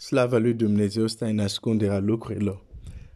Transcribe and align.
Slava 0.00 0.38
lui 0.38 0.52
Dumnezeu 0.52 1.06
stă 1.06 1.24
în 1.24 1.38
ascunderea 1.38 1.98
lucrurilor, 1.98 2.62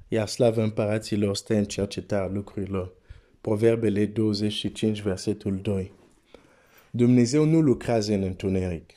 iar 0.08 0.28
slava 0.28 0.62
împăraților 0.62 1.36
stă 1.36 1.54
în 1.54 1.64
cercetarea 1.64 2.28
lucrurilor. 2.28 2.92
Proverbele 3.40 4.06
25, 4.06 5.00
versetul 5.00 5.60
2. 5.62 5.92
Dumnezeu 6.90 7.44
nu 7.44 7.60
lucrează 7.60 8.12
în 8.12 8.22
întuneric. 8.22 8.90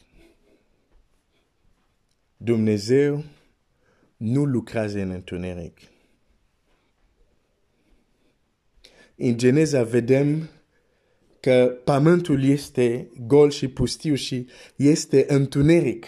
Dumnezeu 2.37 3.23
nu 4.17 4.43
lucrează 4.43 4.99
în 4.99 5.09
întuneric. 5.09 5.79
În 9.15 9.37
Geneza 9.37 9.83
vedem 9.83 10.49
că 11.39 11.77
pământul 11.83 12.43
este 12.43 13.09
gol 13.27 13.49
și 13.49 13.67
pustiu 13.67 14.15
și 14.15 14.47
este 14.75 15.25
întuneric. 15.27 16.05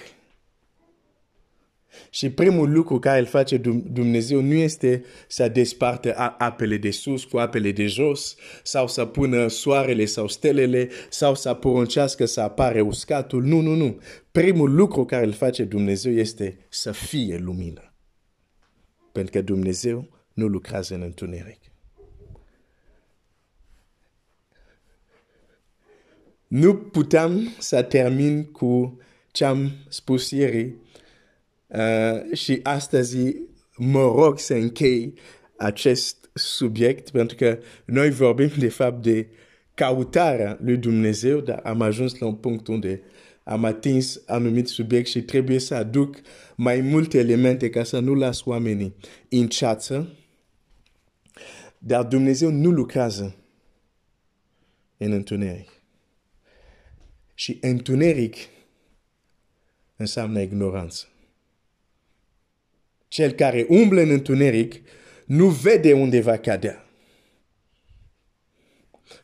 Și 2.10 2.30
primul 2.30 2.72
lucru 2.72 3.00
care 3.00 3.20
îl 3.20 3.26
face 3.26 3.58
Dumnezeu 3.92 4.42
nu 4.42 4.54
este 4.54 5.04
să 5.28 5.48
desparte 5.48 6.14
apele 6.38 6.78
de 6.78 6.92
sus 6.92 7.24
cu 7.24 7.38
apele 7.38 7.72
de 7.72 7.86
jos, 7.86 8.36
sau 8.64 8.88
să 8.88 9.06
pună 9.06 9.48
soarele 9.48 10.06
sau 10.06 10.28
stelele, 10.28 10.90
sau 11.10 11.36
să 11.36 11.54
poruncească 11.54 12.26
să 12.26 12.42
apare 12.42 12.82
uscatul. 12.82 13.44
Nu, 13.44 13.60
nu, 13.60 13.76
nu. 13.76 14.00
Primul 14.32 14.76
lucru 14.76 15.06
care 15.06 15.26
îl 15.26 15.34
face 15.34 15.64
Dumnezeu 15.64 16.12
este 16.12 16.58
să 16.70 16.92
fie 16.92 17.38
lumină. 17.38 17.94
Pentru 19.12 19.32
că 19.32 19.42
Dumnezeu 19.42 20.10
nu 20.34 20.48
lucrează 20.48 20.94
în 20.94 21.02
întuneric. 21.02 21.60
Nu 26.48 26.76
putem 26.76 27.56
să 27.58 27.84
termin 27.84 28.52
cu 28.52 28.98
ce 29.32 29.46
am 29.46 29.72
spus 29.88 30.32
ieri 30.32 30.76
uh, 31.70 32.38
și 32.38 32.60
astăzi 32.64 33.36
mă 33.78 34.02
rog 34.02 34.40
să 34.40 34.54
închei 34.54 35.14
acest 35.58 36.30
subiect 36.34 37.10
pentru 37.10 37.36
că 37.36 37.60
noi 37.86 38.10
vorbim 38.10 38.50
de 38.58 38.70
fapt 38.70 39.02
de 39.02 39.28
cautarea 39.74 40.60
lui 40.62 40.78
Dumnezeu, 40.78 41.40
dar 41.40 41.60
am 41.64 41.82
ajuns 41.82 42.18
la 42.18 42.28
un 42.28 42.36
punct 42.36 42.68
unde 42.68 43.02
am 43.44 43.64
atins 43.64 44.22
anumit 44.26 44.68
subiect 44.68 45.08
și 45.08 45.22
trebuie 45.22 45.60
să 45.60 45.76
aduc 45.76 46.22
mai 46.56 46.82
multe 46.82 47.18
elemente 47.18 47.70
ca 47.70 47.84
să 47.84 48.00
nu 48.00 48.14
las 48.14 48.46
oamenii 48.46 48.96
în 49.30 49.48
ceață. 49.48 50.14
Dar 51.78 52.04
Dumnezeu 52.04 52.50
nu 52.50 52.70
lucrează 52.70 53.36
în 54.98 55.12
întuneric. 55.12 55.70
Și 57.34 57.58
întuneric 57.62 58.36
înseamnă 59.96 60.42
ignoranță. 60.42 61.08
Cel 63.10 63.32
care 63.32 63.66
umblă 63.70 64.02
în 64.02 64.10
întuneric 64.10 64.82
nu 65.26 65.48
vede 65.48 65.94
unde 65.94 66.22
va 66.22 66.38
cadea. 66.38 66.84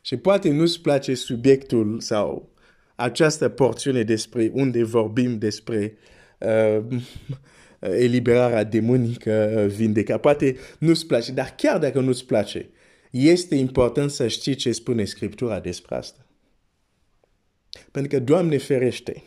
Și 0.02 0.18
poate 0.18 0.50
nu-ți 0.50 0.82
place 0.82 1.14
subiectul 1.14 2.00
sau 2.00 2.54
această 2.96 3.50
porțiune 3.50 4.04
despre 4.04 4.52
unde 4.54 4.84
vorbim 4.84 5.38
despre 5.38 5.98
uh, 6.40 7.02
eliberarea 7.80 8.64
demonică, 8.64 9.66
vindeca. 9.76 10.18
Poate 10.18 10.56
nu-ți 10.80 11.08
place, 11.08 11.32
dar 11.32 11.54
chiar 11.58 11.80
dacă 11.80 12.00
nu-ți 12.00 12.26
place, 12.26 12.70
este 13.12 13.56
important 13.56 14.12
să 14.12 14.28
știi 14.28 14.56
ce 14.56 14.72
spune 14.72 15.04
Scriptura 15.04 15.60
despre 15.60 15.96
asta. 15.96 16.26
Pentru 17.92 18.18
că, 18.18 18.24
Doamne 18.24 18.58
ferește, 18.58 19.24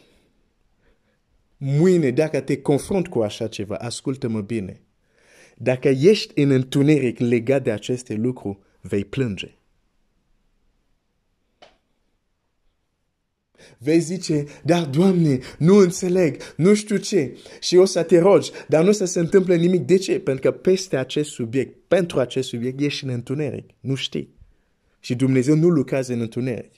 mâine, 1.58 2.10
dacă 2.10 2.40
te 2.40 2.60
confrunt 2.60 3.08
cu 3.08 3.20
așa 3.20 3.46
ceva, 3.46 3.74
ascultă-mă 3.74 4.40
bine. 4.40 4.80
Dacă 5.56 5.88
ești 5.88 6.40
în 6.40 6.50
întuneric 6.50 7.18
legat 7.18 7.62
de 7.62 7.70
aceste 7.70 8.14
lucruri, 8.14 8.58
vei 8.80 9.04
plânge. 9.04 9.58
Vei 13.78 14.00
zice, 14.00 14.44
dar 14.64 14.86
Doamne, 14.86 15.38
nu 15.58 15.76
înțeleg, 15.76 16.54
nu 16.56 16.74
știu 16.74 16.96
ce. 16.96 17.36
Și 17.60 17.76
o 17.76 17.84
să 17.84 18.02
te 18.02 18.18
rogi, 18.18 18.50
dar 18.68 18.82
nu 18.82 18.88
o 18.88 18.92
să 18.92 19.04
se 19.04 19.18
întâmple 19.18 19.56
nimic. 19.56 19.86
De 19.86 19.96
ce? 19.96 20.20
Pentru 20.20 20.50
că 20.50 20.56
peste 20.56 20.96
acest 20.96 21.30
subiect, 21.30 21.76
pentru 21.88 22.20
acest 22.20 22.48
subiect, 22.48 22.80
ești 22.80 23.04
în 23.04 23.10
întuneric. 23.10 23.70
Nu 23.80 23.94
știi. 23.94 24.34
Și 25.00 25.14
Dumnezeu 25.14 25.54
nu 25.54 25.68
lucrează 25.68 26.12
în 26.12 26.20
întuneric. 26.20 26.72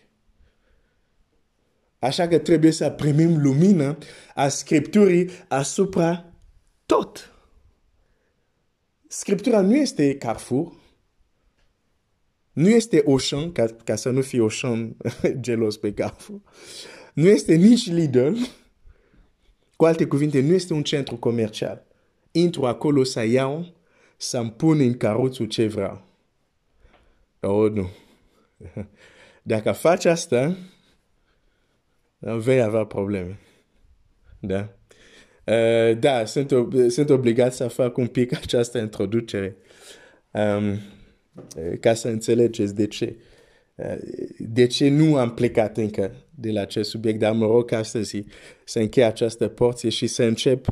Așa 2.00 2.28
că 2.28 2.38
trebuie 2.38 2.70
să 2.70 2.90
primim 2.90 3.42
lumină 3.42 3.98
a 4.34 4.48
Scripturii 4.48 5.30
asupra 5.48 6.32
tot. 6.86 7.34
Scriptura 9.08 9.60
nu 9.60 9.76
este 9.76 10.16
Carrefour, 10.16 10.72
nu 12.52 12.68
este 12.68 13.02
Auchan, 13.06 13.52
ca, 13.52 13.66
ca 13.84 13.96
să 13.96 14.10
nu 14.10 14.20
fie 14.20 14.40
Auchan 14.40 14.96
gelos 15.40 15.76
pe 15.76 15.92
Carrefour, 15.92 16.40
nu 17.12 17.28
este 17.28 17.54
nici 17.54 17.90
Lidl, 17.90 18.36
cu 19.76 19.84
alte 19.84 20.06
cuvinte, 20.06 20.40
nu 20.40 20.54
este 20.54 20.72
un 20.72 20.82
centru 20.82 21.16
comercial. 21.16 21.86
Intru 22.30 22.64
acolo 22.64 23.04
să 23.04 23.24
iau, 23.24 23.74
să-mi 24.16 24.50
pun 24.50 24.80
în 24.80 24.96
caroțul 24.96 25.46
ce 25.46 25.66
vreau. 25.66 26.02
Oh, 27.40 27.70
nu. 27.72 27.88
Dacă 29.42 29.72
faci 29.72 30.04
asta, 30.04 30.56
vei 32.20 32.60
avea 32.62 32.84
probleme. 32.84 33.38
Da? 34.40 34.74
Uh, 35.44 35.98
da, 35.98 36.24
sunt, 36.24 36.52
sunt 36.88 37.10
obligat 37.10 37.54
să 37.54 37.68
fac 37.68 37.96
un 37.96 38.06
pic 38.06 38.32
această 38.42 38.78
introducere 38.78 39.56
um, 40.30 40.78
ca 41.80 41.94
să 41.94 42.08
înțelegeți 42.08 42.74
de 42.74 42.86
ce. 42.86 43.16
Uh, 43.74 43.96
de 44.38 44.66
ce 44.66 44.88
nu 44.88 45.16
am 45.16 45.34
plecat 45.34 45.76
încă 45.76 46.14
de 46.34 46.50
la 46.50 46.60
acest 46.60 46.90
subiect, 46.90 47.18
dar 47.18 47.32
mă 47.32 47.46
rog 47.46 47.72
astăzi 47.72 48.24
să 48.64 48.78
închei 48.78 49.04
această 49.04 49.48
porție 49.48 49.88
și 49.88 50.06
să 50.06 50.22
încep 50.22 50.66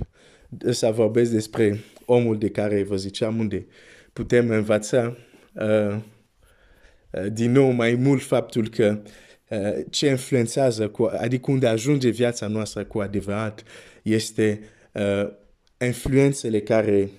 să 0.71 0.91
vorbesc 0.91 1.31
despre 1.31 1.79
omul 2.05 2.39
de 2.39 2.51
care 2.51 2.83
vă 2.83 2.97
ziceam 2.97 3.39
unde 3.39 3.67
putem 4.13 4.51
învăța 4.51 5.17
uh, 5.53 5.97
uh, 7.13 7.33
din 7.33 7.53
nou 7.53 7.71
mai 7.71 7.95
mult 7.95 8.23
faptul 8.23 8.69
că 8.69 9.01
uh, 9.05 9.11
Eh, 9.11 9.28
ce 9.91 10.07
influențează, 10.07 10.89
cu, 10.89 11.03
adică 11.03 11.51
unde 11.51 11.67
ajunge 11.67 12.09
viața 12.09 12.47
noastră 12.47 12.85
cu 12.85 12.99
adevărat, 12.99 13.63
este 14.03 14.61
uh, 14.93 15.29
influențele 15.81 16.61
care 16.61 17.11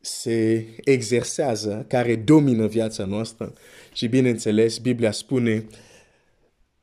se 0.00 0.66
exersează, 0.84 1.84
care 1.88 2.16
domină 2.16 2.66
viața 2.66 3.04
noastră. 3.04 3.52
Și 3.92 4.06
bineînțeles, 4.06 4.78
Biblia 4.78 5.10
spune, 5.10 5.66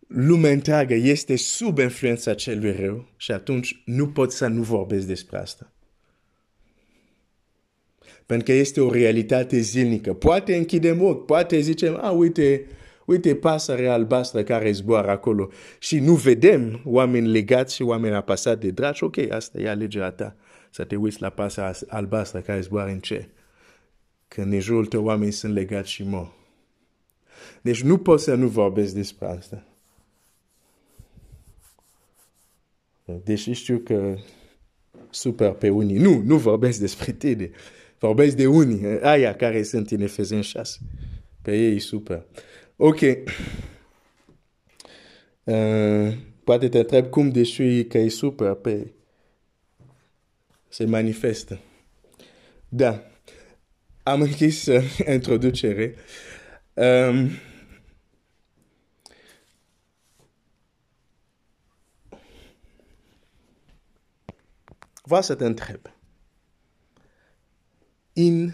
lumea 0.07 0.51
întreagă 0.51 0.93
este 0.93 1.35
sub 1.35 1.77
influența 1.77 2.33
celui 2.33 2.71
rău 2.71 3.07
și 3.17 3.31
atunci 3.31 3.81
nu 3.85 4.07
pot 4.07 4.31
să 4.31 4.47
nu 4.47 4.61
vorbesc 4.61 5.07
despre 5.07 5.37
asta. 5.37 5.71
Pentru 8.25 8.45
că 8.45 8.51
este 8.51 8.81
o 8.81 8.91
realitate 8.91 9.59
zilnică. 9.59 10.13
Poate 10.13 10.55
închidem 10.55 11.03
ochi, 11.03 11.25
poate 11.25 11.59
zicem, 11.59 11.99
a, 12.01 12.11
uite, 12.11 12.65
uite 13.07 13.35
pasărea 13.35 13.93
albastră 13.93 14.43
care 14.43 14.71
zboară 14.71 15.09
acolo 15.09 15.49
și 15.79 15.99
nu 15.99 16.13
vedem 16.13 16.81
oameni 16.85 17.27
legați 17.27 17.75
și 17.75 17.81
oameni 17.81 18.15
apăsați 18.15 18.59
de 18.59 18.69
dragi, 18.69 19.03
ok, 19.03 19.17
asta 19.17 19.59
e 19.59 19.69
alegerea 19.69 20.11
ta. 20.11 20.35
Să 20.69 20.83
te 20.83 20.95
uiți 20.95 21.21
la 21.21 21.29
pasărea 21.29 21.73
albastră 21.87 22.39
care 22.39 22.61
zboară 22.61 22.89
în 22.89 22.99
cer. 22.99 23.27
Când 24.27 24.53
în 24.53 24.59
jurul 24.59 24.85
tău 24.85 25.03
oameni 25.03 25.31
sunt 25.31 25.53
legați 25.53 25.91
și 25.91 26.03
mor. 26.03 26.31
Deci 27.61 27.81
nu 27.81 27.97
pot 27.97 28.19
să 28.19 28.35
nu 28.35 28.47
vorbesc 28.47 28.93
despre 28.93 29.27
asta. 29.27 29.63
Deși 33.23 33.51
știu 33.51 33.77
că 33.77 34.15
super 35.09 35.51
pe 35.51 35.69
unii. 35.69 35.97
Nu, 35.97 36.21
nu 36.25 36.37
vorbesc 36.37 36.79
despre 36.79 37.11
tine. 37.11 37.49
Vorbesc 37.99 38.35
de 38.35 38.47
unii, 38.47 39.01
aia 39.01 39.35
care 39.35 39.63
sunt 39.63 39.91
în 39.91 40.01
Efezen 40.01 40.41
6. 40.41 40.79
Pe 41.41 41.57
ei 41.57 41.75
e 41.75 41.79
super. 41.79 42.25
Ok. 42.79 43.01
Uh, 45.43 46.17
poate 46.43 46.69
te 46.69 46.77
întreb 46.77 47.09
cum 47.09 47.29
deși 47.29 47.83
că 47.83 47.97
e 47.97 48.09
super 48.09 48.53
pe 48.53 48.91
se 50.69 50.85
manifestă. 50.85 51.59
Da. 52.69 53.03
Am 54.03 54.21
închis 54.21 54.65
uh, 54.65 54.97
introducere. 55.13 55.95
Um, 56.73 57.29
vreau 65.03 65.21
să 65.21 65.35
te 65.35 65.45
întreb. 65.45 65.81
În 68.13 68.53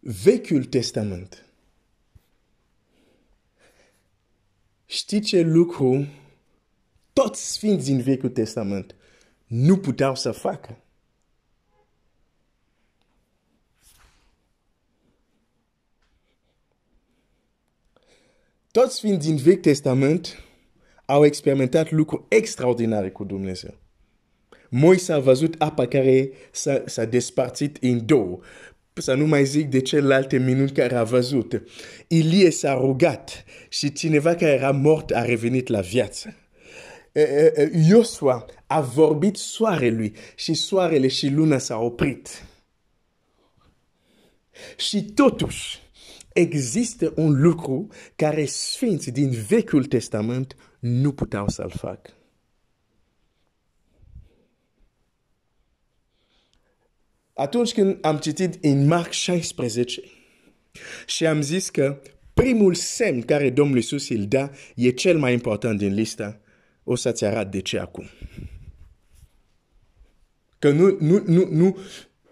Vechiul 0.00 0.64
Testament, 0.64 1.51
Știi 4.92 5.20
ce 5.20 5.40
lucru? 5.40 6.06
Toți 7.12 7.52
sfinți 7.52 7.84
din 7.84 8.00
Vechiul 8.00 8.28
Testament 8.28 8.94
nu 9.46 9.78
puteau 9.78 10.14
să 10.14 10.30
facă. 10.30 10.78
Toți 18.70 19.00
fiind 19.00 19.20
din 19.20 19.36
Vechi 19.36 19.60
Testament 19.60 20.42
au 21.04 21.24
experimentat 21.24 21.90
lucruri 21.90 22.24
extraordinare 22.28 23.10
cu 23.10 23.24
Dumnezeu. 23.24 23.74
Moise 24.68 25.12
a 25.12 25.18
văzut 25.18 25.54
apa 25.58 25.86
care 25.86 26.30
s-a, 26.84 27.04
despărțit 27.04 27.76
în 27.80 28.06
două. 28.06 28.40
Să 28.94 29.14
nu 29.14 29.26
mai 29.26 29.44
zic 29.44 29.68
de 29.68 29.80
celelalte 29.80 30.38
minuni 30.38 30.70
care 30.70 30.94
a 30.94 31.04
văzut. 31.04 31.62
Ilie 32.08 32.50
s-a 32.50 32.74
rugat 32.74 33.44
și 33.68 33.92
cineva 33.92 34.34
care 34.34 34.52
era 34.52 34.70
mort 34.70 35.10
a 35.10 35.24
revenit 35.24 35.68
la 35.68 35.80
viață. 35.80 36.36
Iosua 37.88 38.46
a 38.66 38.80
vorbit 38.80 39.36
soarelui 39.36 40.14
și 40.34 40.54
soarele 40.54 41.08
și 41.08 41.28
luna 41.28 41.58
s-au 41.58 41.84
oprit. 41.84 42.44
Și 44.76 45.02
totuși, 45.02 45.78
există 46.32 47.12
un 47.16 47.40
lucru 47.40 47.88
care 48.16 48.44
sfinți 48.44 49.10
din 49.10 49.30
Vechiul 49.48 49.84
Testament 49.84 50.56
nu 50.78 51.12
puteau 51.12 51.48
să-l 51.48 51.72
facă. 51.76 52.10
Atunci 57.34 57.72
când 57.72 57.98
am 58.00 58.18
citit 58.18 58.64
în 58.64 58.86
Marc 58.86 59.10
16 59.10 60.02
și 61.06 61.26
am 61.26 61.40
zis 61.40 61.70
că 61.70 62.00
primul 62.34 62.74
semn 62.74 63.20
care 63.20 63.50
Domnul 63.50 63.76
Iisus 63.76 64.08
îl 64.08 64.26
da 64.28 64.50
e 64.74 64.90
cel 64.90 65.18
mai 65.18 65.32
important 65.32 65.78
din 65.78 65.94
lista, 65.94 66.40
o 66.84 66.94
să-ți 66.94 67.24
arăt 67.24 67.50
de 67.50 67.60
ce 67.60 67.78
acum. 67.78 68.04
Că 70.58 70.70
nu, 70.70 70.96
nu, 71.00 71.22
nu, 71.26 71.48
nu, 71.50 71.78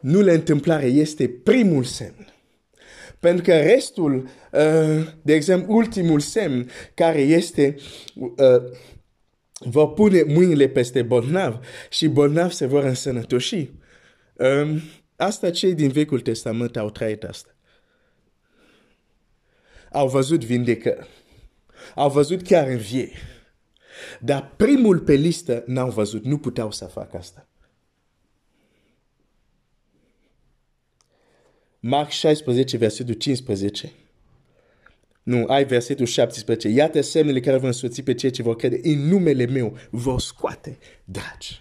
nu 0.00 0.20
la 0.20 0.32
întâmplare 0.32 0.86
este 0.86 1.28
primul 1.28 1.84
semn. 1.84 2.32
Pentru 3.18 3.42
că 3.42 3.60
restul, 3.60 4.28
uh, 4.52 5.06
de 5.22 5.34
exemplu, 5.34 5.74
ultimul 5.74 6.20
semn 6.20 6.70
care 6.94 7.20
este 7.20 7.74
uh, 8.14 8.28
vor 9.58 9.92
pune 9.92 10.22
mâinile 10.22 10.68
peste 10.68 11.02
bolnav 11.02 11.60
și 11.90 12.08
bolnav 12.08 12.50
se 12.50 12.66
vor 12.66 12.84
însănătoși. 12.84 13.70
Um, 14.40 14.80
asta 15.16 15.50
cei 15.50 15.74
din 15.74 15.88
Vechiul 15.88 16.20
Testament 16.20 16.76
au 16.76 16.90
trăit 16.90 17.24
asta. 17.24 17.54
Au 19.92 20.08
văzut 20.08 20.44
vindecă. 20.44 21.06
Au 21.94 22.10
văzut 22.10 22.42
chiar 22.42 22.68
învie. 22.68 23.10
Dar 24.20 24.52
primul 24.56 24.98
pe 24.98 25.12
listă 25.12 25.64
n-au 25.66 25.90
văzut, 25.90 26.24
nu 26.24 26.38
puteau 26.38 26.70
să 26.70 26.84
facă 26.84 27.16
asta. 27.16 27.48
Marc 31.80 32.10
16, 32.10 32.76
versetul 32.76 33.14
15. 33.14 33.92
Nu, 35.22 35.44
ai 35.46 35.64
versetul 35.64 36.06
17. 36.06 36.68
Iată 36.68 37.00
semnele 37.00 37.40
care 37.40 37.56
vor 37.56 37.66
însoți 37.66 38.02
pe 38.02 38.14
cei 38.14 38.30
ce 38.30 38.42
vor 38.42 38.56
crede 38.56 38.80
în 38.82 38.98
numele 38.98 39.46
meu, 39.46 39.76
vor 39.90 40.20
scoate 40.20 40.78
dragi. 41.04 41.60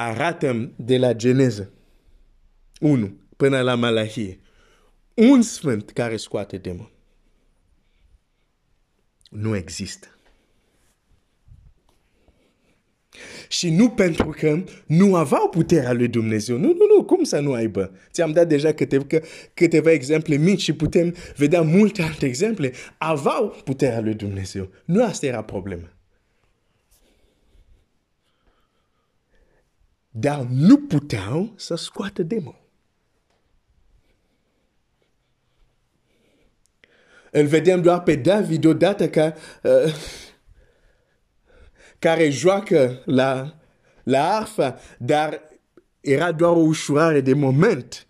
Arată 0.00 0.72
de 0.76 0.98
la 0.98 1.12
Geneză 1.12 1.72
1 2.80 3.16
până 3.36 3.60
la 3.60 3.74
Malahie. 3.74 4.40
Un 5.14 5.42
sfânt 5.42 5.90
care 5.90 6.16
scoate 6.16 6.56
demon. 6.56 6.90
Nu 9.30 9.56
există. 9.56 10.06
Și 13.48 13.70
nu 13.70 13.90
pentru 13.90 14.28
că 14.28 14.64
nu 14.86 15.14
aveau 15.14 15.48
puterea 15.48 15.92
lui 15.92 16.08
Dumnezeu. 16.08 16.56
Nu, 16.56 16.66
nu, 16.66 16.86
nu, 16.96 17.04
cum 17.04 17.24
să 17.24 17.40
nu 17.40 17.52
aibă? 17.52 17.96
Ți-am 18.10 18.32
dat 18.32 18.48
deja 18.48 18.72
câteva, 18.72 19.06
câteva 19.54 19.90
exemple 19.90 20.36
mici 20.36 20.60
și 20.60 20.72
putem 20.72 21.14
vedea 21.36 21.62
multe 21.62 22.02
alte 22.02 22.26
exemple. 22.26 22.72
Aveau 22.98 23.48
puterea 23.64 24.00
lui 24.00 24.14
Dumnezeu. 24.14 24.70
Nu 24.84 25.04
asta 25.04 25.26
era 25.26 25.42
problema. 25.42 25.97
Dar 30.20 30.46
nu 30.50 30.78
puteau 30.78 31.52
să 31.56 31.74
scoată 31.74 32.22
demon. 32.22 32.56
Îl 37.30 37.46
vedem 37.46 37.82
doar 37.82 38.02
pe 38.02 38.14
David 38.14 38.64
odată 38.64 39.08
ca 39.08 39.34
uh, 39.62 39.94
care 41.98 42.30
joacă 42.30 43.02
la, 43.04 43.58
la 44.02 44.36
arfa, 44.36 44.80
dar 44.98 45.42
era 46.00 46.32
doar 46.32 46.52
o 46.52 46.60
ușurare 46.60 47.20
de 47.20 47.34
moment. 47.34 48.06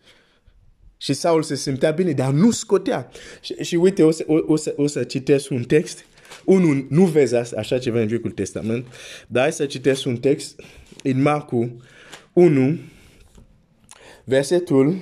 Și 0.97 1.13
Saul 1.13 1.43
se 1.43 1.55
simțea 1.55 1.91
bine, 1.91 2.13
dar 2.13 2.33
nu 2.33 2.51
scotea. 2.51 3.11
Și, 3.41 3.55
și 3.55 3.75
uite, 3.75 4.03
o 4.03 4.11
să, 4.11 4.25
o, 4.27 4.37
o, 4.47 4.57
să, 4.57 4.75
o 4.77 4.87
să 4.87 5.05
citesc 5.05 5.51
un 5.51 5.63
text. 5.63 6.05
Unul, 6.45 6.87
nu 6.91 7.05
vezi 7.05 7.35
așa 7.35 7.79
ceva 7.79 8.01
în 8.01 8.07
Vechiul 8.07 8.31
Testament, 8.31 8.87
dar 9.27 9.43
hai 9.43 9.53
să 9.53 9.67
citesc 9.67 10.07
un 10.07 10.17
text 10.17 10.61
în 11.03 11.23
Marcu 11.23 11.77
1, 12.39 12.79
versetul 14.25 14.97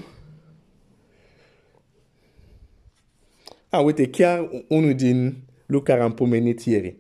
Ah, 3.69 3.85
uite, 3.85 4.09
chiar 4.09 4.49
unul 4.69 4.95
din 4.95 5.37
lucruri 5.67 6.01
am 6.01 6.15
pomenit 6.15 6.61
ieri. 6.61 6.97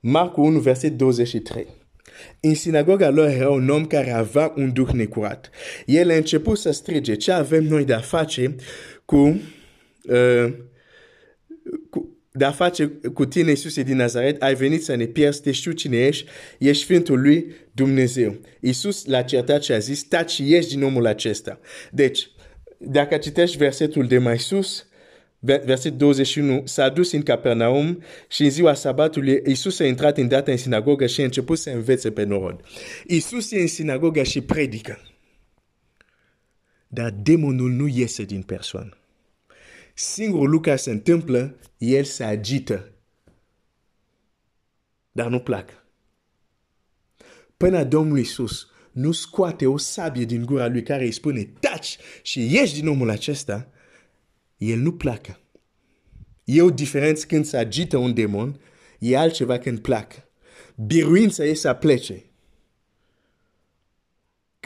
Marcu 0.00 0.40
1, 0.40 0.58
verset 0.58 0.92
23. 0.92 1.66
În 2.40 2.54
sinagoga 2.54 3.10
lor 3.10 3.26
era 3.28 3.50
un 3.50 3.68
om 3.68 3.86
care 3.86 4.10
avea 4.10 4.52
un 4.56 4.72
duh 4.72 4.90
necurat. 4.90 5.50
El 5.86 6.10
a 6.10 6.14
început 6.14 6.58
să 6.58 6.70
strige, 6.70 7.14
ce 7.14 7.32
avem 7.32 7.64
noi 7.64 7.84
de-a 7.84 8.00
face 8.00 8.54
cu, 9.04 9.16
uh, 9.16 10.54
cu 12.36 12.42
de-a 12.42 12.50
face 12.50 12.86
cu 13.12 13.24
tine, 13.26 13.50
Iisuse 13.50 13.82
din 13.82 13.96
Nazaret, 13.96 14.42
ai 14.42 14.54
venit 14.54 14.84
să 14.84 14.94
ne 14.94 15.04
pierzi, 15.04 15.42
te 15.42 15.52
știu 15.52 15.72
cine 15.72 15.96
ești, 15.96 16.28
ești 16.58 16.82
Sfântul 16.82 17.20
lui 17.20 17.46
Dumnezeu. 17.72 18.36
Iisus 18.60 19.04
l-a 19.04 19.22
certat 19.22 19.62
și 19.62 19.72
a 19.72 19.78
zis, 19.78 20.02
taci 20.02 20.30
și 20.30 20.50
ieși 20.50 20.68
din 20.68 20.82
omul 20.82 21.06
acesta. 21.06 21.60
Deci, 21.90 22.30
dacă 22.78 23.16
citești 23.16 23.56
versetul 23.56 24.06
de 24.06 24.18
mai 24.18 24.38
sus, 24.38 24.86
verset 25.38 25.92
21, 25.92 26.62
s-a 26.64 26.88
dus 26.88 27.12
în 27.12 27.22
Capernaum 27.22 28.02
și 28.28 28.42
în 28.42 28.50
ziua 28.50 28.74
sabatului 28.74 29.42
Iisus 29.46 29.80
a 29.80 29.86
intrat 29.86 30.18
în 30.18 30.28
data 30.28 30.50
în 30.50 30.56
sinagogă 30.56 31.06
și 31.06 31.20
a 31.20 31.24
început 31.24 31.58
să 31.58 31.70
învețe 31.70 32.10
pe 32.10 32.24
norod. 32.24 32.60
Iisus 33.06 33.52
e 33.52 33.60
în 33.60 33.66
sinagogă 33.66 34.22
și 34.22 34.40
predică. 34.40 34.98
Dar 36.88 37.14
demonul 37.22 37.70
nu 37.70 37.86
iese 37.86 38.22
din 38.22 38.42
persoană. 38.42 38.96
Singurul 39.98 40.50
lucru 40.50 40.60
care 40.60 40.76
se 40.76 40.90
întâmplă, 40.90 41.58
el 41.78 42.04
se 42.04 42.24
agită. 42.24 42.92
Dar 45.12 45.28
nu 45.28 45.40
plac. 45.40 45.70
Până 47.56 47.84
Domnul 47.84 48.18
Iisus 48.18 48.66
nu 48.92 49.12
scoate 49.12 49.66
o 49.66 49.76
sabie 49.76 50.24
din 50.24 50.44
gura 50.44 50.68
lui 50.68 50.82
care 50.82 51.04
îi 51.04 51.12
spune 51.12 51.44
taci 51.60 51.98
și 52.22 52.54
ieși 52.54 52.74
din 52.74 52.88
omul 52.88 53.10
acesta, 53.10 53.70
el 54.56 54.78
nu 54.78 54.92
placă. 54.92 55.40
E 56.44 56.62
o 56.62 56.70
diferență 56.70 57.26
când 57.26 57.44
se 57.44 57.56
agită 57.56 57.96
un 57.96 58.14
demon, 58.14 58.60
e 58.98 59.16
altceva 59.16 59.58
când 59.58 59.78
placă. 59.78 60.28
Biruința 60.74 61.44
e 61.44 61.54
să 61.54 61.72
plece. 61.72 62.24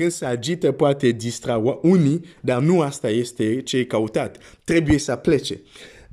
Când 0.01 0.13
se 0.13 0.25
agită 0.25 0.73
poate 0.73 1.11
distra 1.11 1.57
unii, 1.83 2.25
dar 2.41 2.63
nu 2.63 2.81
asta 2.81 3.11
este 3.11 3.63
ce 3.63 3.77
e 3.77 3.85
căutat. 3.85 4.39
Trebuie 4.65 4.99
să 4.99 5.17
plece. 5.17 5.61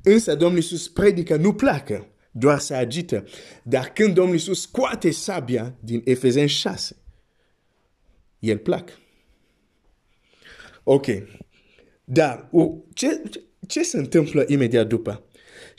Însă 0.03 0.36
Domnul 0.36 0.58
Iisus 0.58 0.89
predică 0.89 1.36
nu 1.36 1.53
placă, 1.53 2.08
doar 2.32 2.60
se 2.60 2.74
agită. 2.74 3.24
Dar 3.63 3.94
când 3.94 4.13
Domnul 4.13 4.34
Iisus 4.34 4.62
scoate 4.62 5.12
sabia 5.12 5.75
din 5.79 6.01
Efezen 6.06 6.48
6, 6.48 6.96
el 8.39 8.58
plac. 8.58 8.89
Ok. 10.84 11.06
Dar 12.03 12.50
ce, 12.94 13.22
ce 13.67 13.84
se 13.84 13.98
întâmplă 13.98 14.46
imediat 14.48 14.88
după? 14.88 15.24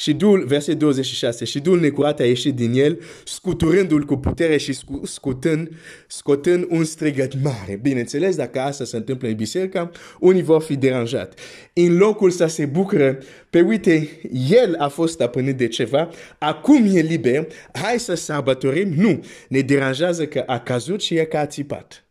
Și 0.00 0.14
Duhul, 0.14 0.44
verset 0.46 0.78
26, 0.78 1.44
și 1.44 1.60
Duhul 1.60 1.80
necurat 1.80 2.20
a 2.20 2.24
ieșit 2.24 2.54
din 2.54 2.72
el, 2.74 3.00
scuturându-l 3.24 4.04
cu 4.04 4.16
putere 4.16 4.56
și 4.56 4.78
scutând, 5.02 5.70
scotând 6.06 6.66
un 6.68 6.84
strigăt 6.84 7.42
mare. 7.42 7.78
Bineînțeles, 7.82 8.36
dacă 8.36 8.60
asta 8.60 8.84
se 8.84 8.96
întâmplă 8.96 9.28
în 9.28 9.34
biserică, 9.34 9.92
unii 10.20 10.42
vor 10.42 10.62
fi 10.62 10.76
deranjat. 10.76 11.38
În 11.72 11.96
locul 11.96 12.30
să 12.30 12.46
se 12.46 12.66
bucură, 12.66 13.18
pe 13.50 13.60
uite, 13.60 14.08
el 14.50 14.74
a 14.78 14.88
fost 14.88 15.12
stăpânit 15.12 15.56
de 15.56 15.68
ceva, 15.68 16.10
acum 16.38 16.96
e 16.96 17.00
liber, 17.00 17.46
hai 17.72 17.98
să 17.98 18.14
sărbătorim, 18.14 18.92
nu, 18.96 19.24
ne 19.48 19.60
deranjează 19.60 20.26
că 20.26 20.42
a 20.46 20.60
cazut 20.60 21.02
și 21.02 21.14
e 21.14 21.24
că 21.24 21.36
a 21.36 21.46
țipat. 21.46 22.04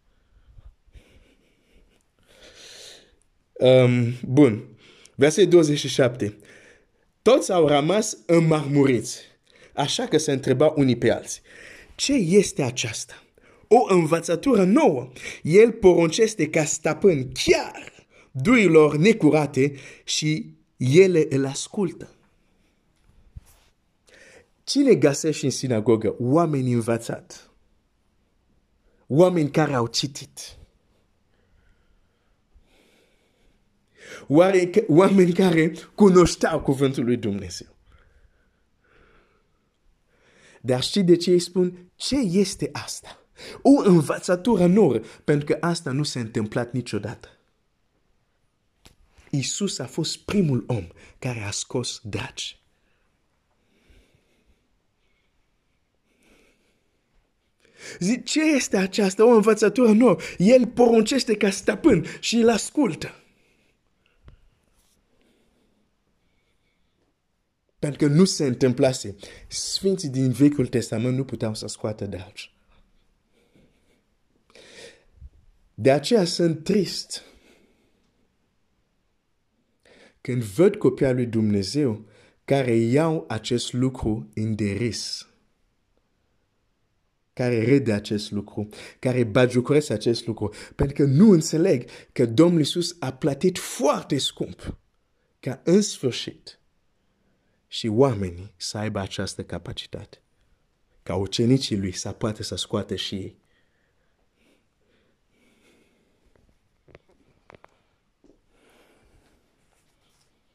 Um, 3.53 4.13
bun. 4.25 4.63
Verset 5.15 5.49
27. 5.49 6.37
Toți 7.27 7.51
au 7.51 7.67
rămas 7.67 8.17
înmarmuriți. 8.25 9.21
Așa 9.73 10.05
că 10.05 10.17
se 10.17 10.31
întreba 10.31 10.73
unii 10.75 10.97
pe 10.97 11.11
alții. 11.11 11.41
Ce 11.95 12.13
este 12.13 12.63
aceasta? 12.63 13.13
o 13.67 13.93
învățătură 13.93 14.63
nouă. 14.63 15.11
El 15.43 15.71
poruncește 15.71 16.49
ca 16.49 16.63
stăpân 16.63 17.31
chiar 17.31 18.07
durilor 18.31 18.97
necurate 18.97 19.75
și 20.03 20.55
ele 20.77 21.25
îl 21.29 21.45
ascultă. 21.45 22.09
Cine 24.63 24.95
găsește 24.95 25.45
în 25.45 25.51
sinagogă? 25.51 26.15
Oameni 26.19 26.73
învățat. 26.73 27.51
Oameni 29.07 29.51
care 29.51 29.73
au 29.73 29.87
citit. 29.87 30.56
Oameni 34.87 35.33
care 35.33 35.73
cunoșteau 35.95 36.61
cuvântul 36.61 37.03
lui 37.03 37.17
Dumnezeu. 37.17 37.67
Dar 40.61 40.81
știi 40.81 41.03
de 41.03 41.15
ce 41.15 41.31
îi 41.31 41.39
spun? 41.39 41.91
Ce 41.95 42.15
este 42.15 42.69
asta? 42.73 43.19
O 43.61 43.81
învățătură 43.83 44.65
nouă, 44.65 44.99
pentru 45.23 45.45
că 45.45 45.57
asta 45.59 45.91
nu 45.91 46.03
s-a 46.03 46.19
întâmplat 46.19 46.71
niciodată. 46.71 47.29
Isus 49.29 49.79
a 49.79 49.85
fost 49.85 50.17
primul 50.17 50.63
om 50.67 50.87
care 51.19 51.43
a 51.43 51.51
scos 51.51 51.99
dragi. 52.03 52.61
Zic, 57.99 58.25
ce 58.25 58.41
este 58.41 58.77
aceasta? 58.77 59.25
O 59.25 59.29
învățătură 59.29 59.91
nouă. 59.91 60.15
El 60.37 60.67
poruncește 60.67 61.35
ca 61.35 61.49
stăpân 61.49 62.05
și 62.19 62.35
îl 62.35 62.49
ascultă. 62.49 63.15
Pentru 67.79 68.07
că 68.07 68.13
nu 68.13 68.25
se 68.25 68.45
întâmplase. 68.45 69.15
Sfinții 69.47 70.09
din 70.09 70.31
Vechiul 70.31 70.67
Testament 70.67 71.17
nu 71.17 71.25
puteau 71.25 71.55
să 71.55 71.67
scoată 71.67 72.05
dragi. 72.05 72.55
De 75.73 75.91
aceea 75.91 76.25
sunt 76.25 76.63
trist 76.63 77.23
când 80.21 80.43
văd 80.43 80.75
copia 80.75 81.11
lui 81.11 81.25
Dumnezeu 81.25 82.05
care 82.45 82.75
iau 82.75 83.25
acest 83.27 83.73
lucru 83.73 84.29
în 84.33 84.55
deris, 84.55 85.27
care 87.33 87.63
rede 87.63 87.93
acest 87.93 88.31
lucru, 88.31 88.69
care 88.99 89.23
bagiucoresc 89.23 89.89
acest 89.89 90.25
lucru, 90.25 90.53
pentru 90.75 90.95
că 90.95 91.09
nu 91.09 91.31
înțeleg 91.31 91.89
că 92.11 92.25
Domnul 92.25 92.59
Iisus 92.59 92.95
a 92.99 93.13
plătit 93.13 93.57
foarte 93.57 94.17
scump 94.17 94.79
ca 95.39 95.61
în 95.63 95.81
sfârșit 95.81 96.59
și 97.67 97.87
oamenii 97.87 98.53
să 98.57 98.77
aibă 98.77 98.99
această 98.99 99.43
capacitate, 99.43 100.21
ca 101.03 101.15
ucenicii 101.15 101.77
lui 101.77 101.91
să 101.91 102.11
poată 102.11 102.43
să 102.43 102.55
scoate 102.55 102.95
și 102.95 103.15
ei. 103.15 103.37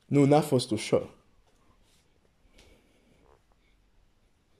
Nu, 0.06 0.24
n-a 0.24 0.40
fost 0.40 0.70
ușor. 0.70 1.14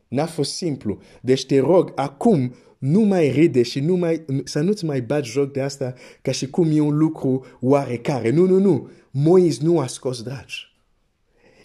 N-a 0.09 0.27
fost 0.27 0.55
simplu. 0.55 1.01
Deci 1.21 1.47
te 1.47 1.59
rog, 1.59 1.93
acum 1.95 2.55
nu 2.79 3.01
mai 3.01 3.31
ride 3.31 3.63
și 3.63 3.81
nu 3.81 3.97
mai, 3.97 4.25
să 4.45 4.61
nu-ți 4.61 4.85
mai 4.85 5.03
bagi 5.03 5.31
joc 5.31 5.53
de 5.53 5.61
asta 5.61 5.95
ca 6.23 6.33
și 6.33 6.51
cum 6.51 6.71
e 6.71 6.81
un 6.81 6.97
lucru 6.97 7.47
oarecare. 7.61 8.31
Nu, 8.31 8.47
nu, 8.47 8.59
nu. 8.59 8.91
Moise 9.11 9.63
nu 9.63 9.81
a 9.81 9.87
scos 9.87 10.23
dragi. 10.23 10.72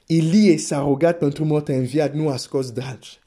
Ilie 0.08 0.58
s-a 0.58 0.80
rugat 0.80 1.18
pentru 1.18 1.46
mort 1.46 1.68
înviat, 1.68 2.14
nu 2.14 2.30
a 2.30 2.38
scos 2.38 2.72
dragi. 2.72 3.20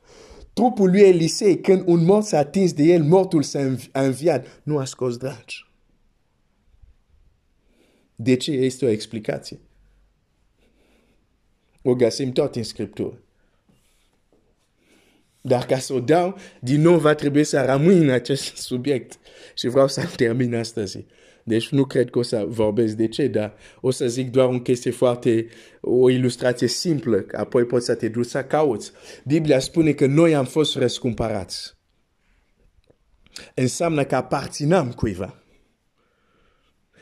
Trupul 0.52 0.90
lui 0.90 1.00
Elisei, 1.00 1.60
când 1.60 1.82
un 1.86 2.04
mort 2.04 2.26
s-a 2.26 2.38
atins 2.38 2.72
de 2.72 2.82
el, 2.82 3.02
mortul 3.02 3.42
s-a 3.42 3.76
înviat, 3.92 4.60
nu 4.62 4.78
a 4.78 4.84
scos 4.84 5.16
dragi. 5.16 5.66
De 8.14 8.36
ce 8.36 8.50
este 8.50 8.84
o 8.84 8.88
explicație? 8.88 9.58
O 11.82 11.94
găsim 11.94 12.32
tot 12.32 12.56
în 12.56 12.62
Scriptură. 12.62 13.18
Dar 15.40 15.66
ca 15.66 15.78
să 15.78 15.92
o 15.92 16.00
dau, 16.00 16.36
din 16.60 16.80
nou 16.80 16.98
va 16.98 17.14
trebui 17.14 17.44
să 17.44 17.64
rămâi 17.64 17.96
în 17.96 18.10
acest 18.10 18.56
subiect. 18.56 19.18
Și 19.54 19.68
vreau 19.68 19.88
să 19.88 20.06
termin 20.16 20.54
astăzi. 20.54 21.04
Deci 21.44 21.68
nu 21.68 21.84
cred 21.84 22.10
că 22.10 22.18
o 22.18 22.22
să 22.22 22.44
vorbesc 22.48 22.94
de 22.94 23.08
ce, 23.08 23.26
dar 23.26 23.54
o 23.80 23.90
să 23.90 24.08
zic 24.08 24.30
doar 24.30 24.48
o 24.48 24.60
chestie 24.60 24.90
foarte, 24.90 25.46
o 25.80 26.10
ilustrație 26.10 26.66
simplă, 26.66 27.24
apoi 27.32 27.64
poți 27.64 27.84
să 27.84 27.94
te 27.94 28.08
duci 28.08 28.26
să 28.26 28.44
cauți. 28.44 28.92
Biblia 29.24 29.58
spune 29.58 29.92
că 29.92 30.06
noi 30.06 30.34
am 30.34 30.44
fost 30.44 30.76
răscumpărați. 30.76 31.78
Înseamnă 33.54 34.04
că 34.04 34.16
aparținăm 34.16 34.92
cuiva. 34.92 35.42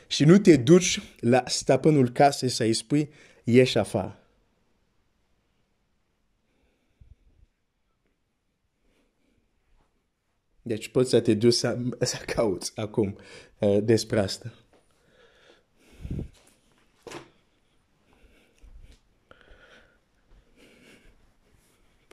Și 0.07 0.23
nu 0.23 0.37
te 0.37 0.57
duci 0.57 1.01
la 1.19 1.43
stăpânul 1.45 2.09
casei 2.09 2.49
să-i 2.49 2.73
spui, 2.73 3.09
ieși 3.43 3.77
afară. 3.77 4.18
Deci 10.61 10.87
poți 10.87 11.09
să 11.09 11.19
te 11.19 11.33
duci 11.33 11.53
să, 11.53 11.77
să 11.99 12.17
cauți 12.17 12.71
acum 12.75 13.17
uh, 13.59 13.77
despre 13.83 14.19
asta. 14.19 14.53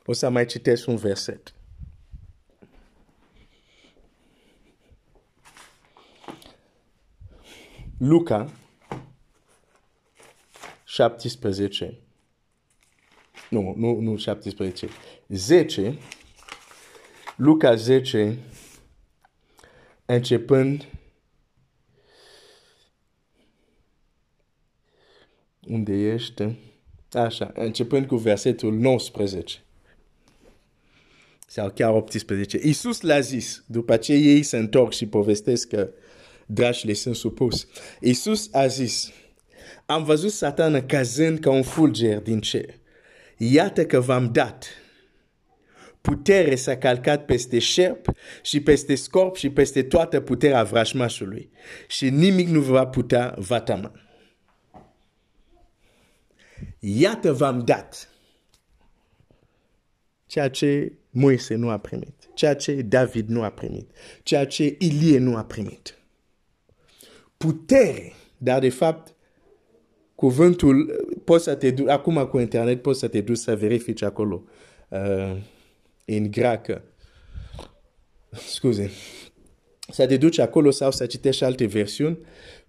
O 0.05 0.13
să 0.13 0.29
mai 0.29 0.47
citesc 0.47 0.87
un 0.87 0.97
verset. 0.97 1.55
Luca 7.99 8.53
17. 10.85 11.99
Nu, 13.51 13.75
nu, 13.77 14.01
nu 14.01 14.17
17. 14.17 14.89
10 15.29 15.99
Luca 17.37 17.75
10, 17.75 18.39
începând 20.05 20.87
unde 25.67 25.93
ești? 25.93 26.57
Așa, 27.13 27.51
începând 27.55 28.07
cu 28.07 28.17
versetul 28.17 28.73
19 28.73 29.59
sau 31.47 31.71
chiar 31.71 31.93
18. 31.93 32.61
Iisus 32.63 33.01
l-a 33.01 33.21
zis, 33.21 33.65
după 33.67 33.97
ce 33.97 34.13
ei 34.13 34.43
se 34.43 34.57
întorc 34.57 34.93
și 34.93 35.07
povestesc 35.07 35.69
că 35.69 35.91
dragi 36.47 36.87
le 36.87 36.93
sunt 36.93 37.17
supus. 37.17 37.67
Iisus 38.01 38.49
a 38.53 38.67
zis, 38.67 39.11
am 39.87 40.05
văzut 40.05 40.31
satana 40.31 40.83
cazând 40.83 41.39
ca 41.39 41.51
un 41.51 41.63
fulger 41.63 42.21
din 42.21 42.41
cer. 42.41 42.75
Iată 43.37 43.87
că 43.87 44.01
v-am 44.01 44.33
dat 44.33 44.67
putere 46.07 46.55
s-a 46.55 46.77
calcat 46.77 47.25
peste 47.25 47.59
șerp 47.59 48.09
și 48.43 48.61
peste 48.61 48.95
scorp 48.95 49.37
și 49.37 49.51
peste 49.51 49.83
toată 49.83 50.21
puterea 50.21 50.63
vrașmașului. 50.63 51.51
Și 51.87 52.11
nimic 52.11 52.49
nu 52.49 52.61
va 52.61 52.87
putea 52.87 53.35
vatama. 53.39 53.93
Iată 56.79 57.33
v-am 57.33 57.65
dat 57.65 58.09
ceea 60.27 60.51
ce 60.51 60.93
Moise 61.11 61.55
nu 61.55 61.71
a 61.71 61.79
primit, 61.79 62.15
ceea 62.35 62.55
ce 62.55 62.83
David 62.83 63.29
nu 63.29 63.43
a 63.43 63.51
primit, 63.51 63.91
ceea 64.23 64.47
ce 64.47 64.77
Ilie 64.79 65.19
nu 65.19 65.37
a 65.37 65.45
primit. 65.45 65.99
Putere, 67.37 68.13
dar 68.39 68.61
de 68.61 68.69
fapt 68.69 69.15
cuvântul, 70.15 71.07
poți 71.25 71.45
să 71.45 71.55
te 71.55 71.71
duci, 71.71 71.89
acum 71.89 72.27
cu 72.27 72.39
internet 72.39 72.83
poți 72.83 72.99
să 72.99 73.09
te 73.09 73.21
duci 73.21 73.37
să 73.37 73.57
verifici 73.57 74.03
acolo. 74.03 74.45
Uh, 74.89 75.37
în 76.07 76.31
greacă. 76.31 76.85
Scuze. 78.31 78.91
Să 79.89 80.07
te 80.07 80.17
duci 80.17 80.39
acolo 80.39 80.71
sau 80.71 80.91
să 80.91 81.07
citești 81.07 81.45
alte 81.45 81.67
versiuni. 81.67 82.19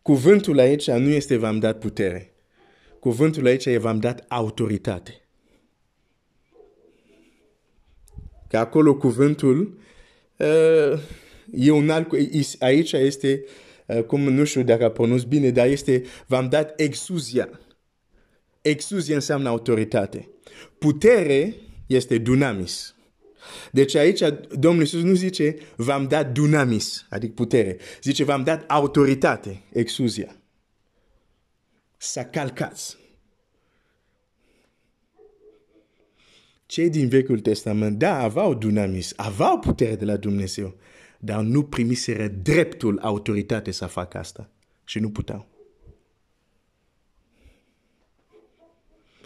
Cuvântul 0.02 0.60
aici 0.60 0.90
nu 0.90 1.10
este 1.10 1.38
v-am 1.38 1.60
dat 1.60 1.80
putere. 1.80 2.34
Cuvântul 3.00 3.46
aici 3.46 3.66
e 3.66 3.78
v-am 3.78 4.00
dat 4.00 4.26
autoritate. 4.28 5.22
Că 8.48 8.58
acolo 8.58 8.96
cuvântul 8.96 9.80
uh, 10.38 11.00
e 11.52 11.72
un 11.72 11.90
alt, 11.90 12.12
aici 12.60 12.92
este, 12.92 13.44
uh, 13.86 14.04
cum 14.04 14.22
nu 14.22 14.44
știu 14.44 14.64
dacă 14.64 14.90
pronunț 14.90 15.22
bine, 15.22 15.50
dar 15.50 15.68
este 15.68 16.04
v-am 16.28 16.50
dat 16.50 16.80
exuzia. 16.80 17.60
Exuzia 18.62 19.16
înseamnă 19.16 19.50
autoritate. 19.50 20.30
Putere 20.78 21.56
este 21.88 22.18
dunamis. 22.18 22.97
Deci 23.72 23.96
aici 23.96 24.22
Domnul 24.52 24.82
Iisus 24.82 25.02
nu 25.02 25.14
zice 25.14 25.56
v-am 25.76 26.08
dat 26.08 26.32
dunamis, 26.32 27.06
adică 27.10 27.34
putere. 27.34 27.78
Zice 28.02 28.24
v-am 28.24 28.44
dat 28.44 28.72
autoritate, 28.72 29.62
exuzia. 29.74 30.36
Să 31.98 32.24
calcați. 32.24 32.98
Cei 36.66 36.90
din 36.90 37.08
Vechiul 37.08 37.40
Testament, 37.40 37.98
da, 37.98 38.20
aveau 38.20 38.54
dunamis, 38.54 39.14
aveau 39.16 39.60
putere 39.60 39.96
de 39.96 40.06
la 40.06 40.16
Dumnezeu. 40.18 40.76
dar 41.20 41.42
nu 41.42 41.64
primiseră 41.64 42.28
dreptul, 42.28 43.00
autoritate 43.00 43.72
să 43.72 43.86
facă 43.86 44.18
asta. 44.18 44.50
Și 44.84 45.00
nu 45.00 45.10
puteau. 45.10 45.48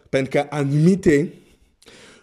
Pentru 0.10 0.30
că 0.32 0.48
anumite 0.50 1.34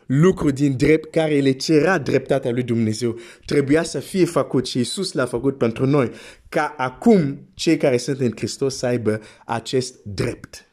lucruri 0.09 0.55
din 0.55 0.77
drept 0.77 1.11
care 1.11 1.41
le 1.41 1.53
cerea 1.53 1.99
dreptatea 1.99 2.50
lui 2.50 2.62
Dumnezeu 2.62 3.19
trebuia 3.45 3.83
să 3.83 4.00
fie 4.00 4.25
făcut 4.25 4.67
și 4.67 4.77
Iisus 4.77 5.12
l-a 5.12 5.27
făcut 5.27 5.59
pentru 5.59 5.87
noi, 5.87 6.11
ca 6.49 6.75
acum 6.77 7.49
cei 7.55 7.77
care 7.77 7.97
sunt 7.97 8.21
în 8.21 8.33
Hristos 8.37 8.77
să 8.77 8.87
aibă 8.87 9.21
acest 9.45 9.95
drept, 10.03 10.67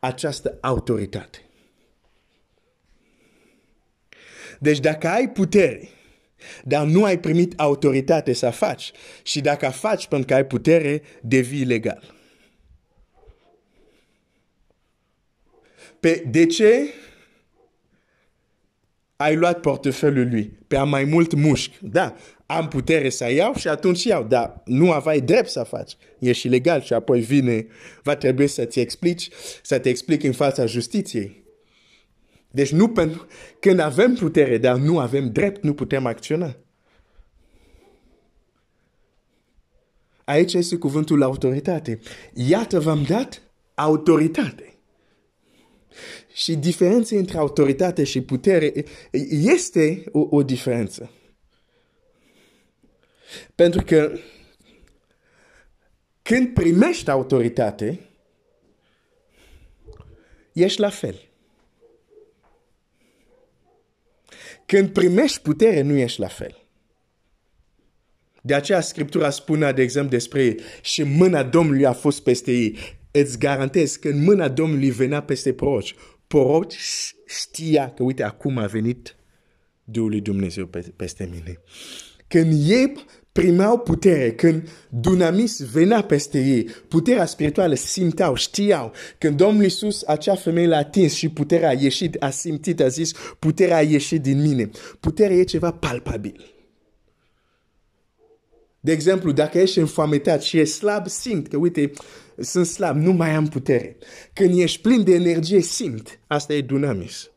această 0.00 0.58
autoritate. 0.60 1.38
Deci 4.58 4.80
dacă 4.80 5.08
ai 5.08 5.30
putere, 5.30 5.88
dar 6.64 6.86
nu 6.86 7.04
ai 7.04 7.18
primit 7.18 7.60
autoritate 7.60 8.32
să 8.32 8.50
faci 8.50 8.92
și 9.22 9.40
dacă 9.40 9.68
faci 9.68 10.06
pentru 10.06 10.26
că 10.26 10.34
ai 10.34 10.46
putere, 10.46 11.02
devii 11.22 11.60
ilegal. 11.60 12.14
Pe, 16.00 16.24
de 16.30 16.46
ce 16.46 16.88
ai 19.20 19.36
luat 19.36 19.60
portofelul 19.60 20.28
lui? 20.30 20.58
Pe 20.66 20.76
a 20.76 20.84
mai 20.84 21.04
mult 21.04 21.34
mușc. 21.34 21.70
Da, 21.78 22.14
am 22.46 22.68
putere 22.68 23.08
să 23.08 23.32
iau 23.32 23.54
și 23.54 23.68
atunci 23.68 24.04
iau, 24.04 24.24
dar 24.24 24.62
nu 24.64 24.90
aveai 24.90 25.20
drept 25.20 25.48
să 25.48 25.62
faci. 25.62 25.96
Ești 26.18 26.46
ilegal 26.46 26.80
și 26.80 26.92
apoi 26.92 27.20
vine, 27.20 27.66
va 28.02 28.16
trebui 28.16 28.46
să-ți 28.46 28.80
explici, 28.80 29.28
să 29.62 29.78
te 29.78 29.88
explic 29.88 30.22
în 30.22 30.32
fața 30.32 30.66
justiției. 30.66 31.44
Deci 32.50 32.72
nu 32.72 32.88
pentru, 32.88 33.26
când 33.58 33.78
avem 33.78 34.14
putere, 34.14 34.58
dar 34.58 34.76
nu 34.76 34.98
avem 34.98 35.32
drept, 35.32 35.62
nu 35.62 35.74
putem 35.74 36.06
acționa. 36.06 36.56
Aici 40.24 40.54
este 40.54 40.76
cuvântul 40.76 41.22
autoritate. 41.22 41.98
Iată 42.34 42.80
v-am 42.80 43.02
dat 43.02 43.42
autoritate. 43.74 44.79
Și 46.32 46.56
diferența 46.56 47.16
între 47.16 47.38
autoritate 47.38 48.04
și 48.04 48.20
putere 48.20 48.72
este 49.30 50.04
o, 50.12 50.26
o 50.30 50.42
diferență. 50.42 51.10
Pentru 53.54 53.82
că 53.82 54.12
când 56.22 56.54
primești 56.54 57.10
autoritate, 57.10 58.00
ești 60.52 60.80
la 60.80 60.88
fel. 60.88 61.28
Când 64.66 64.92
primești 64.92 65.40
putere, 65.40 65.80
nu 65.80 65.96
ești 65.96 66.20
la 66.20 66.28
fel. 66.28 66.60
De 68.42 68.54
aceea 68.54 68.80
Scriptura 68.80 69.30
spune, 69.30 69.72
de 69.72 69.82
exemplu, 69.82 70.10
despre 70.10 70.56
și 70.82 71.02
mâna 71.02 71.42
Domnului 71.42 71.86
a 71.86 71.92
fost 71.92 72.22
peste 72.22 72.52
ei. 72.52 72.78
Îți 73.10 73.38
garantez 73.38 73.96
că 73.96 74.08
în 74.08 74.22
mâna 74.22 74.48
Domnului 74.48 74.90
venea 74.90 75.22
peste 75.22 75.52
proroci. 75.52 75.94
Proroci 76.26 76.76
știa 77.26 77.90
că, 77.90 78.02
uite, 78.02 78.22
acum 78.22 78.58
a 78.58 78.66
venit 78.66 79.16
Duhul 79.84 80.10
lui 80.10 80.20
Dumnezeu 80.20 80.70
peste 80.96 81.28
mine. 81.32 81.60
Când 82.28 82.52
ei 82.70 82.92
primeau 83.32 83.78
putere, 83.78 84.32
când 84.32 84.68
dunamis 84.88 85.70
venea 85.70 86.02
peste 86.02 86.38
ei, 86.38 86.64
puterea 86.88 87.26
spirituală 87.26 87.74
simteau, 87.74 88.34
știau. 88.34 88.92
Când 89.18 89.36
Domnul 89.36 89.62
Iisus, 89.62 90.02
acea 90.02 90.34
femeie 90.34 90.66
l-a 90.66 90.76
atins 90.76 91.12
și 91.12 91.28
puterea 91.28 91.68
a 91.68 91.72
ieșit, 91.72 92.16
a 92.22 92.30
simțit, 92.30 92.80
a 92.80 92.88
zis, 92.88 93.12
puterea 93.38 93.76
a 93.76 93.82
ieșit 93.82 94.22
din 94.22 94.40
mine. 94.40 94.70
Puterea 95.00 95.36
e 95.36 95.42
ceva 95.42 95.72
palpabil. 95.72 96.54
De 98.80 98.92
exemplu, 98.92 99.32
dacă 99.32 99.58
ești 99.58 99.78
înfoametat 99.78 100.42
și 100.42 100.58
ești 100.58 100.74
slab, 100.74 101.06
simt 101.06 101.48
că, 101.48 101.56
uite, 101.56 101.90
sunt 102.40 102.66
slab, 102.66 102.96
nu 102.96 103.12
mai 103.12 103.30
am 103.34 103.46
putere. 103.46 103.96
Când 104.32 104.58
ești 104.58 104.80
plin 104.80 105.04
de 105.04 105.14
energie, 105.14 105.60
simt. 105.60 106.20
Asta 106.26 106.54
e 106.54 106.60
dunamis. 106.60 107.30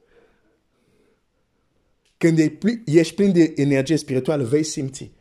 Când 2.18 2.40
ești 2.86 3.14
plin 3.14 3.32
de 3.32 3.54
energie 3.56 3.96
spirituală, 3.96 4.44
vei 4.44 4.64
simți. 4.64 5.12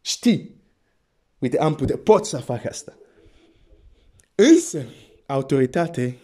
Știi. 0.00 0.60
Uite, 1.38 1.58
am 1.58 1.74
putere, 1.74 1.98
pot 1.98 2.26
să 2.26 2.36
fac 2.36 2.66
asta. 2.66 2.96
Însă, 4.34 4.84
autoritate 5.26 6.16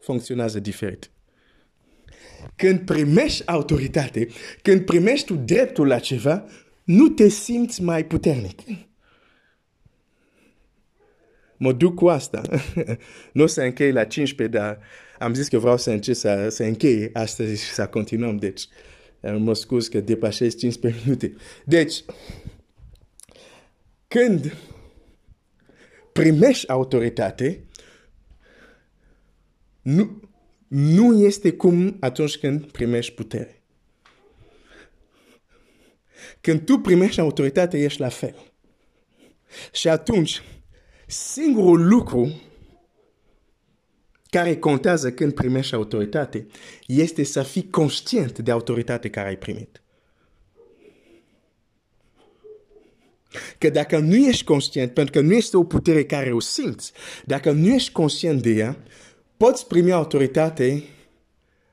funcționează 0.00 0.60
diferit. 0.60 1.10
Când 2.56 2.80
primești 2.80 3.46
autoritate, 3.46 4.28
când 4.62 4.84
primești 4.84 5.26
tu 5.26 5.34
dreptul 5.34 5.86
la 5.86 5.98
ceva, 5.98 6.44
nu 6.84 7.08
te 7.08 7.28
simți 7.28 7.82
mai 7.82 8.04
puternic. 8.04 8.60
Mă 11.58 11.72
duc 11.72 11.94
cu 11.94 12.08
asta. 12.08 12.42
nu 13.32 13.42
o 13.42 13.46
să 13.46 13.62
închei 13.62 13.92
la 13.92 14.04
15, 14.04 14.56
dar 14.56 14.78
am 15.18 15.34
zis 15.34 15.48
că 15.48 15.58
vreau 15.58 15.76
să 15.76 15.90
încerc 15.90 16.16
să, 16.16 16.48
să 16.48 16.62
închei 16.62 17.10
astăzi 17.12 17.64
și 17.64 17.70
să 17.70 17.86
continuăm. 17.86 18.36
Deci, 18.36 18.68
mă 19.38 19.54
scuz 19.54 19.88
că 19.88 20.00
depășesc 20.00 20.56
15 20.56 21.02
minute. 21.04 21.34
Deci, 21.64 22.04
când 24.08 24.56
primești 26.12 26.68
autoritate, 26.68 27.64
nu, 29.82 30.20
nu 30.68 31.24
este 31.24 31.52
cum 31.52 31.96
atunci 32.00 32.38
când 32.38 32.70
primești 32.70 33.12
putere. 33.12 33.62
Când 36.40 36.64
tu 36.64 36.78
primești 36.78 37.20
autoritate, 37.20 37.78
ești 37.78 38.00
la 38.00 38.08
fel. 38.08 38.52
Și 39.72 39.88
atunci, 39.88 40.42
singurul 41.08 41.88
lucru 41.88 42.40
care 44.30 44.56
contează 44.56 45.12
când 45.12 45.34
primești 45.34 45.74
autoritate 45.74 46.46
este 46.86 47.22
să 47.22 47.42
fii 47.42 47.70
conștient 47.70 48.38
de 48.38 48.50
autoritate 48.50 49.10
care 49.10 49.28
ai 49.28 49.36
primit. 49.36 49.82
Că 53.58 53.70
dacă 53.70 53.98
nu 53.98 54.16
ești 54.16 54.44
conștient, 54.44 54.94
pentru 54.94 55.12
că 55.12 55.26
nu 55.26 55.32
este 55.34 55.56
o 55.56 55.64
putere 55.64 56.04
care 56.04 56.32
o 56.32 56.40
simți, 56.40 56.92
dacă 57.24 57.50
nu 57.50 57.74
ești 57.74 57.92
conștient 57.92 58.42
de 58.42 58.50
ea, 58.50 58.82
poți 59.36 59.66
primi 59.66 59.92
autoritate 59.92 60.82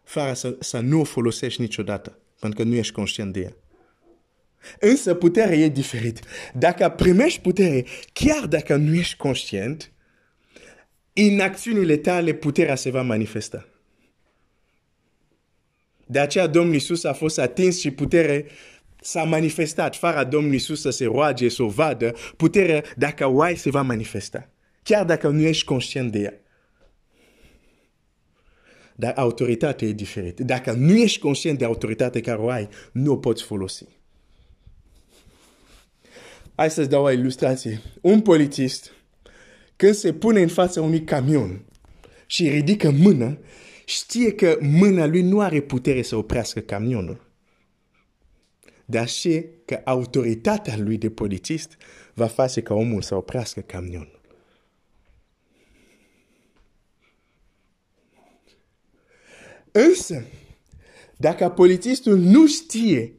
fără 0.04 0.34
să, 0.34 0.56
să 0.60 0.80
nu 0.80 1.00
o 1.00 1.04
folosești 1.04 1.62
niciodată, 1.62 2.20
pentru 2.40 2.64
că 2.64 2.68
nu 2.68 2.76
ești 2.76 2.94
conștient 2.94 3.34
de 3.34 3.40
ea. 3.40 3.56
Însă 4.80 5.14
puterea 5.14 5.56
e 5.56 5.70
diferit. 5.70 6.20
Dacă 6.54 6.90
primești 6.90 7.42
putere, 7.42 7.86
chiar 8.14 8.46
dacă 8.48 8.76
nu 8.76 8.96
ești 8.96 9.18
conștient, 9.18 9.92
în 11.14 11.40
acțiunile 11.40 11.98
tale 11.98 12.34
puterea 12.34 12.76
se 12.76 12.90
va 12.90 13.02
manifesta. 13.02 13.68
De 16.08 16.20
aceea 16.20 16.48
Domnul 16.48 16.74
Iisus 16.74 17.04
a 17.04 17.14
fost 17.14 17.40
atins 17.40 17.80
și 17.80 17.92
putere 17.92 18.46
s-a 19.02 19.24
manifestat. 19.24 19.96
Fără 19.96 20.24
Domnul 20.24 20.54
Iisus 20.54 20.82
să 20.82 20.90
se 20.90 21.06
roage, 21.06 21.50
să 21.50 21.64
o 21.64 21.68
vadă, 21.68 22.16
puterea, 22.38 22.84
dacă 22.98 23.28
o 23.28 23.42
ai, 23.42 23.58
se 23.58 23.70
va 23.70 23.82
manifesta. 23.82 24.50
Chiar 24.84 25.06
dacă 25.06 25.28
nu 25.28 25.42
ești 25.42 25.66
conștient 25.66 26.12
de 26.12 26.20
ea. 26.20 26.34
Dar 28.96 29.14
autoritatea 29.16 29.88
e 29.88 29.92
diferită. 29.92 30.44
Dacă 30.44 30.72
nu 30.72 30.96
ești 30.96 31.20
conștient 31.20 31.58
de 31.58 31.66
autoritatea 31.66 32.22
care 32.22 32.38
o 32.38 32.50
ai, 32.50 32.70
nu 32.92 33.12
o 33.12 33.18
poți 33.18 33.44
folosi. 33.44 33.86
Hai 36.56 36.72
să-ți 36.72 36.90
dau 36.90 37.04
o 37.04 37.12
ilustrație. 37.12 37.82
Un 38.02 38.22
polițist, 38.22 38.92
când 39.76 39.94
se 39.94 40.14
pune 40.14 40.42
în 40.42 40.48
fața 40.48 40.82
unui 40.82 41.04
camion 41.04 41.66
și 42.26 42.50
ridică 42.50 42.92
mâna, 42.92 43.38
știe 43.86 44.32
că 44.32 44.58
mâna 44.62 45.06
lui 45.06 45.22
nu 45.22 45.40
are 45.40 45.62
putere 45.62 46.02
să 46.02 46.16
oprească 46.16 46.60
camionul. 46.60 47.24
Dar 48.86 49.08
știe 49.08 49.50
că 49.66 49.82
autoritatea 49.84 50.78
lui 50.78 50.98
de 50.98 51.10
polițist 51.10 51.78
va 52.14 52.28
face 52.28 52.62
ca 52.62 52.74
omul 52.74 53.02
să 53.02 53.16
oprească 53.16 53.62
camionul. 53.62 54.22
Însă, 59.72 60.26
dacă 61.18 61.50
polițistul 61.50 62.18
nu 62.18 62.48
știe 62.48 63.14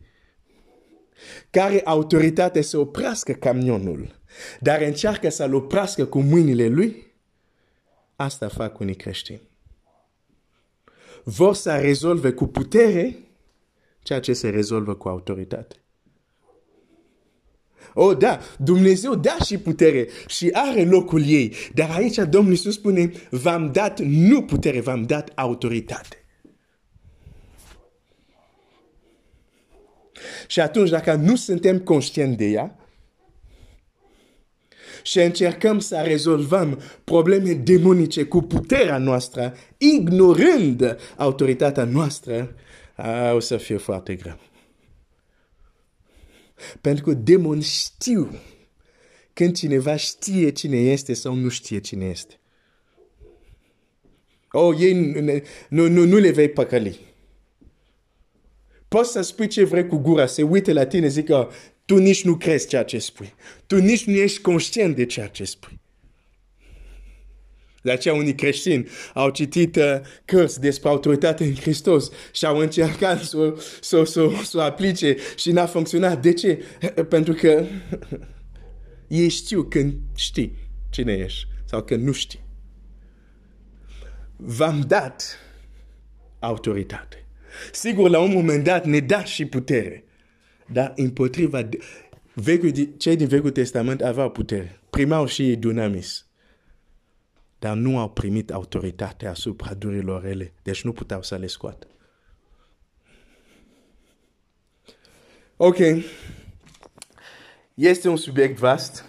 care 1.50 1.80
autoritate 1.84 2.62
să 2.62 2.78
oprească 2.78 3.32
camionul, 3.32 4.20
dar 4.60 4.80
încearcă 4.80 5.28
să-l 5.28 5.54
oprească 5.54 6.04
cu 6.04 6.20
mâinile 6.20 6.66
lui, 6.68 7.14
asta 8.16 8.48
fac 8.48 8.78
unii 8.78 8.94
creștini. 8.94 9.42
Vor 11.24 11.54
să 11.54 11.76
rezolve 11.76 12.32
cu 12.32 12.46
putere 12.46 13.16
ceea 14.02 14.20
ce 14.20 14.32
se 14.32 14.48
rezolvă 14.48 14.94
cu 14.94 15.08
autoritate. 15.08 15.76
Oh, 17.94 18.16
da, 18.16 18.40
Dumnezeu 18.58 19.14
da 19.14 19.36
și 19.44 19.58
putere 19.58 20.08
și 20.26 20.50
are 20.52 20.84
locul 20.84 21.26
ei. 21.26 21.54
Dar 21.74 21.90
aici 21.90 22.16
Domnul 22.16 22.52
Iisus 22.52 22.74
spune, 22.74 23.12
v-am 23.30 23.72
dat 23.72 24.00
nu 24.00 24.42
putere, 24.42 24.80
v-am 24.80 25.02
dat 25.02 25.32
autoritate. 25.34 26.25
Și 30.46 30.60
atunci, 30.60 30.88
dacă 30.88 31.14
nu 31.14 31.36
suntem 31.36 31.78
conștienți 31.78 32.36
de 32.36 32.44
ea, 32.44 32.78
și 35.02 35.18
încercăm 35.18 35.78
să 35.78 36.02
rezolvăm 36.04 36.80
probleme 37.04 37.52
demonice 37.52 38.24
cu 38.24 38.42
puterea 38.42 38.98
noastră, 38.98 39.54
ignorând 39.78 40.96
autoritatea 41.16 41.84
noastră, 41.84 42.54
a, 42.96 43.32
o 43.32 43.40
să 43.40 43.56
fie 43.56 43.76
foarte 43.76 44.14
greu. 44.14 44.38
Pentru 46.80 47.04
că 47.04 47.12
demoni 47.12 47.62
știu 47.62 48.40
când 49.32 49.56
cineva 49.56 49.96
știe 49.96 50.50
cine 50.50 50.76
este 50.76 51.14
sau 51.14 51.34
nu 51.34 51.48
știe 51.48 51.78
cine 51.78 52.04
este. 52.04 52.34
Oh, 54.50 54.76
ei 54.80 54.92
nu, 55.68 55.88
nu, 55.88 56.04
nu 56.04 56.16
le 56.16 56.30
vei 56.30 56.48
păcăli. 56.48 56.98
Poți 58.88 59.12
să 59.12 59.20
spui 59.20 59.46
ce 59.46 59.64
vrei 59.64 59.86
cu 59.86 59.96
gura, 59.96 60.26
se 60.26 60.42
uite 60.42 60.72
la 60.72 60.86
tine, 60.86 61.08
zic 61.08 61.24
că 61.24 61.48
tu 61.84 61.96
nici 61.96 62.24
nu 62.24 62.36
crezi 62.36 62.68
ceea 62.68 62.84
ce 62.84 62.98
spui. 62.98 63.34
Tu 63.66 63.76
nici 63.76 64.04
nu 64.04 64.14
ești 64.14 64.40
conștient 64.40 64.96
de 64.96 65.06
ceea 65.06 65.26
ce 65.26 65.44
spui. 65.44 65.80
De 67.82 67.92
aceea 67.92 68.14
unii 68.14 68.34
creștini 68.34 68.88
au 69.14 69.30
citit 69.30 69.76
uh, 69.76 70.00
cărți 70.24 70.60
despre 70.60 70.88
autoritate 70.88 71.44
în 71.44 71.54
Hristos 71.54 72.10
și 72.32 72.46
au 72.46 72.56
încercat 72.56 73.22
să, 73.22 73.54
să, 73.80 74.04
să, 74.04 74.30
să 74.44 74.58
o 74.58 74.60
aplice 74.60 75.16
și 75.36 75.50
n-a 75.50 75.66
funcționat. 75.66 76.22
De 76.22 76.32
ce? 76.32 76.64
Pentru 77.08 77.32
că 77.32 77.64
ei 79.08 79.28
știu 79.28 79.62
când 79.62 79.94
știi 80.14 80.58
cine 80.90 81.12
ești 81.12 81.46
sau 81.64 81.82
când 81.82 82.04
nu 82.04 82.12
știi. 82.12 82.44
V-am 84.36 84.80
dat 84.80 85.38
autoritate. 86.38 87.25
Sigur, 87.72 88.08
la 88.10 88.20
un 88.20 88.32
moment 88.32 88.64
dat 88.64 88.84
ne 88.84 89.00
da 89.00 89.24
și 89.24 89.46
putere. 89.46 90.04
Dar 90.72 90.92
împotriva 90.96 91.68
vechiul, 92.34 92.72
cei 92.96 93.16
din 93.16 93.26
Vechiul 93.26 93.50
Testament 93.50 94.02
aveau 94.02 94.30
putere. 94.30 94.80
Primau 94.90 95.26
și 95.26 95.56
dunamis. 95.56 96.26
Dar 97.58 97.76
nu 97.76 97.98
au 97.98 98.10
primit 98.10 98.52
autoritatea 98.52 99.30
asupra 99.30 99.74
durilor 99.74 100.24
ele. 100.24 100.52
Deci 100.62 100.84
nu 100.84 100.92
puteau 100.92 101.22
să 101.22 101.36
le 101.36 101.46
scoată. 101.46 101.86
Ok. 105.56 105.76
Este 107.74 108.08
un 108.08 108.16
subiect 108.16 108.58
vast. 108.58 109.04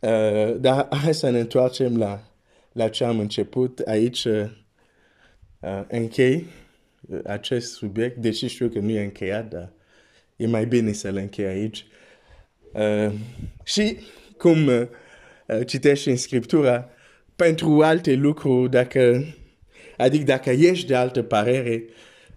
Uh, 0.00 0.56
dar 0.60 0.86
hai 0.90 1.14
să 1.14 1.30
ne 1.30 1.40
întoarcem 1.40 1.96
la, 1.96 2.22
la 2.72 2.88
ce 2.88 3.04
am 3.04 3.18
început. 3.18 3.78
Aici 3.78 4.24
uh, 4.24 4.34
uh, 4.34 4.50
închei 5.88 6.46
acest 7.24 7.72
subiect, 7.72 8.16
deși 8.16 8.46
știu 8.46 8.68
că 8.68 8.78
nu 8.78 8.90
e 8.90 9.02
încheiat, 9.02 9.48
dar 9.48 9.72
e 10.36 10.46
mai 10.46 10.66
bine 10.66 10.92
să-l 10.92 11.16
închei 11.16 11.44
aici. 11.44 11.86
Uh, 12.72 13.12
și 13.64 13.98
cum 14.38 14.66
uh, 14.66 14.86
citești 15.66 16.08
în 16.08 16.16
Scriptura, 16.16 16.90
pentru 17.36 17.82
alte 17.82 18.14
lucruri, 18.14 18.70
dacă, 18.70 19.24
adică 19.96 20.24
dacă 20.24 20.50
ești 20.50 20.86
de 20.86 20.94
altă 20.94 21.22
părere, 21.22 21.84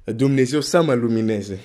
Dumnezeu 0.03 0.61
să 0.61 0.81
mă 0.81 0.93
lumineze. 0.93 1.59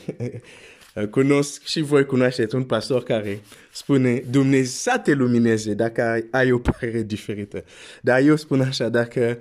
Cunosc 1.11 1.64
și 1.64 1.81
voi 1.81 2.05
cunoașteți 2.05 2.55
un 2.55 2.64
pastor 2.64 3.03
care 3.03 3.40
spune 3.72 4.22
Dumnezeu 4.31 4.64
să 4.64 5.00
te 5.05 5.12
lumineze 5.12 5.74
dacă 5.74 6.27
ai 6.31 6.53
o 6.53 6.59
părere 6.59 7.03
diferită. 7.03 7.64
Dar 8.00 8.20
eu 8.20 8.37
spun 8.37 8.61
așa, 8.61 8.88
dacă 8.88 9.38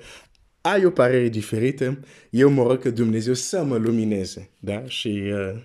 ai 0.65 0.85
o 0.85 0.89
părere 0.89 1.27
diferită, 1.27 1.99
eu 2.29 2.49
mă 2.49 2.63
rog 2.63 2.79
că 2.79 2.89
Dumnezeu 2.89 3.33
să 3.33 3.63
mă 3.63 3.75
lumineze, 3.75 4.49
da? 4.59 4.83
Și 4.87 5.23
uh, 5.33 5.61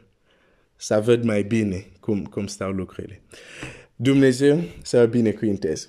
să 0.77 1.01
văd 1.05 1.25
mai 1.25 1.43
bine 1.43 1.87
cum, 2.01 2.25
cum 2.25 2.47
stau 2.47 2.71
lucrurile. 2.71 3.23
Dumnezeu 3.97 4.65
să 4.83 5.07
binecuvinteze. 5.07 5.87